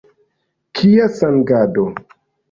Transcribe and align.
Kia 0.79 1.05
sangado! 1.17 1.85